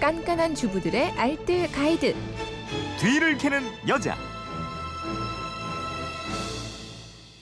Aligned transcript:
깐깐한 0.00 0.54
주부들의 0.54 1.10
알뜰 1.12 1.70
가이드. 1.72 2.16
뒤를 2.98 3.36
캐는 3.36 3.62
여자. 3.86 4.16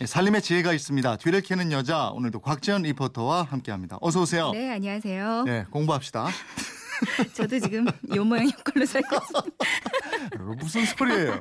예, 0.00 0.06
살림의 0.06 0.42
지혜가 0.42 0.72
있습니다. 0.72 1.16
뒤를 1.18 1.40
캐는 1.40 1.70
여자 1.70 2.08
오늘도 2.10 2.40
곽지연 2.40 2.82
리포터와 2.82 3.44
함께합니다. 3.44 3.98
어서 4.00 4.22
오세요. 4.22 4.50
네, 4.50 4.72
안녕하세요. 4.72 5.44
네, 5.44 5.66
공부합시다. 5.70 6.26
저도 7.32 7.60
지금 7.60 7.86
요 8.16 8.24
모양 8.24 8.44
요 8.46 8.50
꼴로 8.64 8.84
살고 8.86 9.16
있습니다. 9.16 10.42
무슨 10.60 10.84
소리예요? 10.84 11.40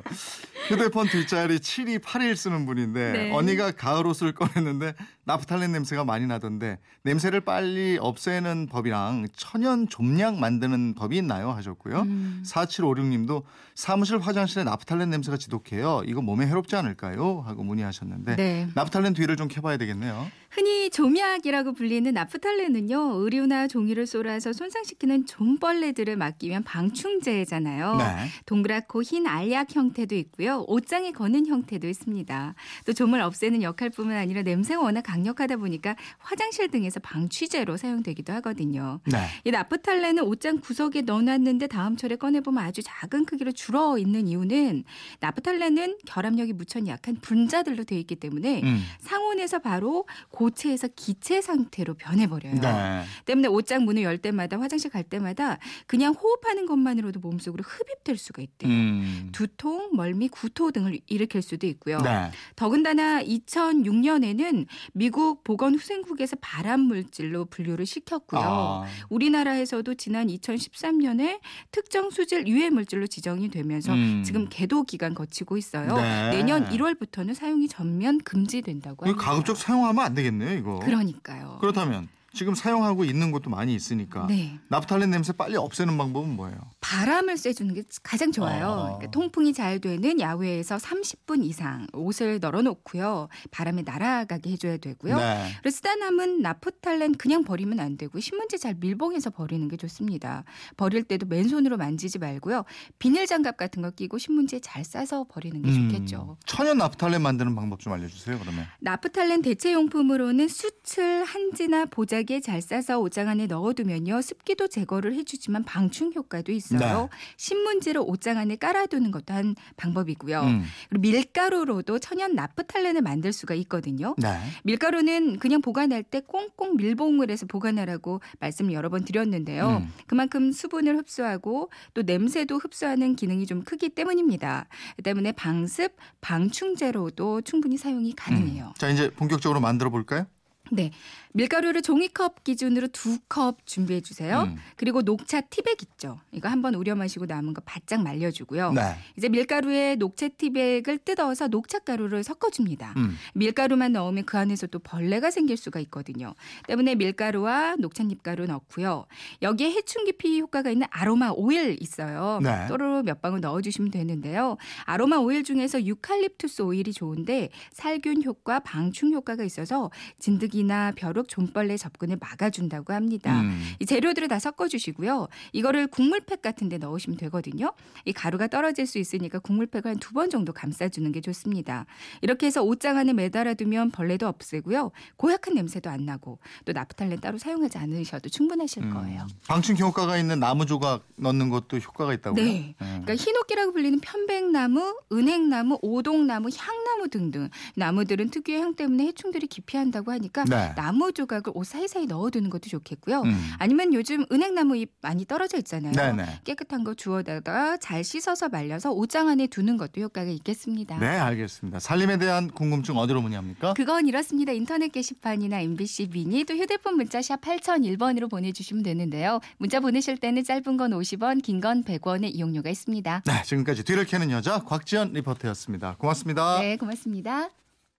휴대폰 0.68 1.08
뒷자리 1.08 1.60
7281 1.60 2.36
쓰는 2.36 2.66
분인데 2.66 3.12
네. 3.12 3.32
언니가 3.32 3.70
가을 3.72 4.06
옷을 4.06 4.32
꺼냈는데 4.32 4.94
나프탈렌 5.24 5.72
냄새가 5.72 6.04
많이 6.04 6.26
나던데 6.26 6.78
냄새를 7.02 7.40
빨리 7.40 7.98
없애는 8.00 8.66
법이랑 8.70 9.26
천연 9.34 9.88
좀약 9.88 10.38
만드는 10.38 10.94
법이 10.94 11.16
있나요? 11.16 11.50
하셨고요. 11.50 12.02
음. 12.02 12.42
4756님도 12.46 13.42
사무실 13.74 14.18
화장실에 14.18 14.64
나프탈렌 14.64 15.10
냄새가 15.10 15.36
지독해요. 15.36 16.02
이거 16.06 16.22
몸에 16.22 16.46
해롭지 16.46 16.76
않을까요? 16.76 17.42
하고 17.46 17.64
문의하셨는데 17.64 18.36
네. 18.36 18.68
나프탈렌 18.74 19.14
뒤를 19.14 19.36
좀 19.36 19.48
캐봐야 19.48 19.76
되겠네요. 19.78 20.26
흔히 20.50 20.88
조미약이라고 20.88 21.74
불리는 21.74 22.12
나프탈렌은요, 22.12 23.16
의류나 23.16 23.68
종이를 23.68 24.06
쏟아서 24.06 24.52
손상시키는 24.52 25.26
좀벌레들을 25.26 26.16
맡기면 26.16 26.64
방충제잖아요. 26.64 27.96
네. 27.96 28.04
동그랗고 28.46 29.02
흰 29.02 29.26
알약 29.26 29.76
형태도 29.76 30.14
있고요. 30.14 30.64
옷장에 30.66 31.12
거는 31.12 31.46
형태도 31.46 31.86
있습니다. 31.86 32.54
또 32.86 32.92
좀을 32.92 33.20
없애는 33.20 33.62
역할뿐만 33.62 34.16
아니라 34.16 34.42
냄새가 34.42 34.80
워낙 34.80 35.02
강력하다 35.02 35.58
보니까 35.58 35.96
화장실 36.18 36.68
등에서 36.68 36.98
방취제로 37.00 37.76
사용되기도 37.76 38.32
하거든요. 38.34 39.00
네. 39.04 39.18
이 39.44 39.50
나프탈렌은 39.50 40.22
옷장 40.24 40.60
구석에 40.60 41.02
넣어놨는데 41.02 41.66
다음 41.66 41.96
철에 41.96 42.16
꺼내보면 42.16 42.64
아주 42.64 42.80
작은 42.82 43.26
크기로 43.26 43.52
줄어 43.52 43.98
있는 43.98 44.26
이유는 44.28 44.84
나프탈렌은 45.20 45.98
결합력이 46.06 46.54
무척 46.54 46.86
약한 46.86 47.16
분자들로 47.20 47.84
되어 47.84 47.98
있기 47.98 48.16
때문에 48.16 48.62
음. 48.62 48.82
상온에서 49.00 49.58
바로 49.58 50.06
고체에서 50.38 50.86
기체 50.94 51.40
상태로 51.40 51.94
변해버려요. 51.94 52.54
네. 52.60 53.02
때문에 53.24 53.48
옷장 53.48 53.84
문을 53.84 54.04
열 54.04 54.18
때마다 54.18 54.60
화장실 54.60 54.88
갈 54.88 55.02
때마다 55.02 55.58
그냥 55.88 56.14
호흡하는 56.14 56.64
것만으로도 56.64 57.18
몸속으로 57.18 57.64
흡입될 57.66 58.16
수가 58.16 58.42
있대요. 58.42 58.70
음. 58.70 59.30
두통, 59.32 59.90
멀미, 59.94 60.28
구토 60.28 60.70
등을 60.70 61.00
일으킬 61.08 61.42
수도 61.42 61.66
있고요. 61.66 61.98
네. 62.02 62.30
더군다나 62.54 63.20
2006년에는 63.24 64.66
미국 64.92 65.42
보건후생국에서 65.42 66.36
발암 66.40 66.80
물질로 66.82 67.46
분류를 67.46 67.84
시켰고요. 67.84 68.40
아. 68.40 68.84
우리나라에서도 69.08 69.92
지난 69.94 70.28
2013년에 70.28 71.40
특정 71.72 72.10
수질 72.10 72.46
유해 72.46 72.70
물질로 72.70 73.08
지정이 73.08 73.48
되면서 73.50 73.92
음. 73.92 74.22
지금 74.24 74.46
계도 74.48 74.84
기간 74.84 75.14
거치고 75.14 75.56
있어요. 75.56 75.96
네. 75.96 76.30
내년 76.30 76.68
1월부터는 76.70 77.34
사용이 77.34 77.66
전면 77.66 78.18
금지된다고 78.18 79.06
합니다. 79.06 79.24
가급적 79.24 79.56
사용하면 79.56 80.04
안 80.04 80.14
되겠네요, 80.14 80.27
이거. 80.30 80.78
그러니까요. 80.80 81.58
그렇다면 81.60 82.08
지금 82.38 82.54
사용하고 82.54 83.04
있는 83.04 83.32
곳도 83.32 83.50
많이 83.50 83.74
있으니까 83.74 84.28
네. 84.28 84.60
나프탈렌 84.68 85.10
냄새 85.10 85.32
빨리 85.32 85.56
없애는 85.56 85.98
방법은 85.98 86.36
뭐예요? 86.36 86.56
바람을 86.80 87.36
쐬주는 87.36 87.74
게 87.74 87.82
가장 88.04 88.30
좋아요. 88.30 88.68
아. 88.68 88.82
그러니까 88.84 89.10
통풍이 89.10 89.52
잘 89.52 89.80
되는 89.80 90.20
야외에서 90.20 90.76
30분 90.76 91.42
이상 91.42 91.88
옷을 91.92 92.38
널어놓고요. 92.38 93.26
바람에 93.50 93.82
날아가게 93.82 94.52
해줘야 94.52 94.76
되고요. 94.76 95.16
네. 95.16 95.48
그리고 95.62 95.74
쓰다 95.74 95.96
남은 95.96 96.40
나프탈렌 96.40 97.16
그냥 97.16 97.42
버리면 97.42 97.80
안 97.80 97.96
되고 97.96 98.20
신문지 98.20 98.56
잘 98.60 98.76
밀봉해서 98.78 99.30
버리는 99.30 99.66
게 99.66 99.76
좋습니다. 99.76 100.44
버릴 100.76 101.02
때도 101.02 101.26
맨손으로 101.26 101.76
만지지 101.76 102.20
말고요. 102.20 102.64
비닐 103.00 103.26
장갑 103.26 103.56
같은 103.56 103.82
거 103.82 103.90
끼고 103.90 104.18
신문지에 104.18 104.60
잘 104.60 104.84
싸서 104.84 105.26
버리는 105.28 105.60
게 105.60 105.70
음, 105.70 105.90
좋겠죠. 105.90 106.36
천연 106.46 106.78
나프탈렌 106.78 107.20
만드는 107.20 107.56
방법 107.56 107.80
좀 107.80 107.94
알려주세요. 107.94 108.38
그러면. 108.38 108.64
나프탈렌 108.78 109.42
대체 109.42 109.72
용품으로는 109.72 110.46
수칠, 110.46 111.24
한지나 111.24 111.86
보자기 111.86 112.27
에잘 112.30 112.60
싸서 112.60 112.98
옷장 113.00 113.28
안에 113.28 113.46
넣어두면요. 113.46 114.20
습기도 114.22 114.68
제거를 114.68 115.14
해주지만 115.14 115.64
방충 115.64 116.12
효과도 116.14 116.52
있어요. 116.52 116.78
네. 116.78 117.08
신문지를 117.36 118.02
옷장 118.04 118.38
안에 118.38 118.56
깔아두는 118.56 119.10
것도 119.10 119.34
한 119.34 119.56
방법이고요. 119.76 120.40
음. 120.42 120.64
그리고 120.88 121.02
밀가루로도 121.02 121.98
천연 121.98 122.34
나프탈렌을 122.34 123.02
만들 123.02 123.32
수가 123.32 123.54
있거든요. 123.54 124.14
네. 124.18 124.38
밀가루는 124.64 125.38
그냥 125.38 125.60
보관할 125.60 126.02
때 126.02 126.20
꽁꽁 126.20 126.76
밀봉을 126.76 127.30
해서 127.30 127.46
보관하라고 127.46 128.20
말씀을 128.40 128.72
여러 128.72 128.88
번 128.88 129.04
드렸는데요. 129.04 129.78
음. 129.82 129.92
그만큼 130.06 130.52
수분을 130.52 130.96
흡수하고 130.98 131.70
또 131.94 132.02
냄새도 132.02 132.58
흡수하는 132.58 133.16
기능이 133.16 133.46
좀 133.46 133.62
크기 133.62 133.88
때문입니다. 133.88 134.66
때문에 135.02 135.32
방습, 135.32 135.96
방충제로도 136.20 137.42
충분히 137.42 137.76
사용이 137.76 138.12
가능해요. 138.12 138.66
음. 138.66 138.72
자 138.76 138.88
이제 138.88 139.10
본격적으로 139.10 139.60
만들어 139.60 139.90
볼까요? 139.90 140.26
네. 140.70 140.90
밀가루를 141.32 141.82
종이컵 141.82 142.44
기준으로 142.44 142.88
두 142.88 143.18
컵 143.28 143.66
준비해 143.66 144.00
주세요. 144.00 144.44
음. 144.44 144.56
그리고 144.76 145.02
녹차 145.02 145.42
티백 145.42 145.82
있죠. 145.82 146.18
이거 146.32 146.48
한번 146.48 146.74
우려 146.74 146.94
마시고 146.94 147.26
남은 147.26 147.52
거 147.52 147.60
바짝 147.64 148.02
말려 148.02 148.30
주고요. 148.30 148.72
네. 148.72 148.96
이제 149.16 149.28
밀가루에 149.28 149.96
녹차 149.96 150.28
티백을 150.28 150.98
뜯어서 150.98 151.48
녹차 151.48 151.80
가루를 151.80 152.24
섞어 152.24 152.48
줍니다. 152.50 152.94
음. 152.96 153.16
밀가루만 153.34 153.92
넣으면 153.92 154.24
그 154.24 154.38
안에서 154.38 154.66
또 154.68 154.78
벌레가 154.78 155.30
생길 155.30 155.56
수가 155.56 155.78
있거든요. 155.80 156.34
때문에 156.66 156.94
밀가루와 156.94 157.76
녹차잎 157.78 158.22
가루 158.22 158.46
넣고요. 158.46 159.04
여기에 159.42 159.72
해충 159.72 160.04
기피 160.04 160.40
효과가 160.40 160.70
있는 160.70 160.86
아로마 160.90 161.30
오일 161.34 161.76
있어요. 161.82 162.40
네. 162.42 162.66
또르르 162.68 163.02
몇 163.04 163.20
방울 163.20 163.40
넣어 163.40 163.60
주시면 163.60 163.90
되는데요. 163.90 164.56
아로마 164.84 165.16
오일 165.16 165.44
중에서 165.44 165.84
유칼립투스 165.84 166.62
오일이 166.62 166.92
좋은데 166.92 167.50
살균 167.72 168.22
효과, 168.24 168.60
방충 168.60 169.12
효과가 169.12 169.44
있어서 169.44 169.90
진드기 170.18 170.57
나 170.64 170.92
벼룩, 170.94 171.28
좀벌레 171.28 171.76
접근을 171.76 172.16
막아준다고 172.20 172.92
합니다. 172.92 173.40
음. 173.40 173.62
이 173.78 173.86
재료들을 173.86 174.28
다 174.28 174.38
섞어주시고요. 174.38 175.28
이거를 175.52 175.86
국물팩 175.86 176.42
같은 176.42 176.68
데 176.68 176.78
넣으시면 176.78 177.16
되거든요. 177.18 177.72
이 178.04 178.12
가루가 178.12 178.46
떨어질 178.48 178.86
수 178.86 178.98
있으니까 178.98 179.38
국물팩을 179.38 179.90
한 179.90 179.98
두 179.98 180.12
번 180.12 180.30
정도 180.30 180.52
감싸주는 180.52 181.10
게 181.12 181.20
좋습니다. 181.20 181.86
이렇게 182.22 182.46
해서 182.46 182.62
옷장 182.62 182.96
안에 182.96 183.12
매달아두면 183.12 183.90
벌레도 183.90 184.26
없애고요. 184.26 184.90
고약한 185.16 185.54
냄새도 185.54 185.88
안 185.90 186.04
나고 186.06 186.38
또 186.64 186.72
나프탈렌 186.72 187.20
따로 187.20 187.38
사용하지 187.38 187.78
않으셔도 187.78 188.28
충분하실 188.28 188.84
음. 188.84 188.94
거예요. 188.94 189.26
방충 189.46 189.76
효과가 189.76 190.18
있는 190.18 190.40
나무 190.40 190.66
조각 190.66 191.06
넣는 191.16 191.50
것도 191.50 191.78
효과가 191.78 192.14
있다고요? 192.14 192.42
네. 192.44 192.74
음. 192.80 193.02
그러니까 193.04 193.14
흰옥기라고 193.16 193.72
불리는 193.72 194.00
편백나무, 194.00 194.98
은행나무, 195.12 195.78
오동나무, 195.82 196.48
향 196.56 196.84
나무 196.98 197.08
등등 197.08 197.48
나무들은 197.76 198.30
특유의 198.30 198.60
향 198.60 198.74
때문에 198.74 199.04
해충들이 199.06 199.46
기피한다고 199.46 200.10
하니까 200.10 200.44
네. 200.44 200.72
나무 200.74 201.12
조각을 201.12 201.52
옷 201.54 201.64
사이사이 201.64 202.06
넣어두는 202.06 202.50
것도 202.50 202.68
좋겠고요. 202.68 203.22
음. 203.22 203.50
아니면 203.58 203.94
요즘 203.94 204.24
은행나무 204.32 204.76
잎 204.76 204.90
많이 205.00 205.24
떨어져 205.24 205.58
있잖아요. 205.58 205.92
네네. 205.92 206.40
깨끗한 206.44 206.82
거 206.82 206.94
주워다가 206.94 207.76
잘 207.76 208.02
씻어서 208.02 208.48
말려서 208.48 208.90
옷장 208.90 209.28
안에 209.28 209.46
두는 209.46 209.76
것도 209.76 210.00
효과가 210.00 210.28
있겠습니다. 210.30 210.98
네, 210.98 211.06
알겠습니다. 211.06 211.78
살림에 211.78 212.18
대한 212.18 212.50
궁금증 212.50 212.96
어디로 212.96 213.22
문의합니까? 213.22 213.74
그건 213.74 214.06
이렇습니다. 214.08 214.50
인터넷 214.52 214.88
게시판이나 214.90 215.60
MBC 215.60 216.08
미니 216.10 216.42
또 216.44 216.54
휴대폰 216.54 216.96
문자 216.96 217.22
샵 217.22 217.40
8001번으로 217.40 218.28
보내주시면 218.28 218.82
되는데요. 218.82 219.38
문자 219.58 219.78
보내실 219.78 220.16
때는 220.18 220.42
짧은 220.42 220.76
건 220.76 220.90
50원, 220.90 221.42
긴 221.42 221.58
건 221.60 221.82
100원의 221.84 222.34
이용료가 222.34 222.70
있습니다. 222.70 223.22
네, 223.26 223.42
지금까지 223.44 223.82
뒤를 223.84 224.04
캐는 224.04 224.30
여자 224.30 224.58
곽지연 224.60 225.12
리포터였습니다. 225.12 225.96
고맙습니다. 225.98 226.60
네, 226.60 226.76
고맙습니다. 226.88 227.50